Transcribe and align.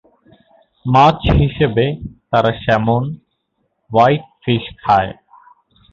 মাছ 0.85 1.19
হিসেবে 1.41 1.85
তারা 2.31 2.51
salmon, 2.63 3.03
white 3.91 4.23
fish 4.43 4.63
খায়। 4.81 5.11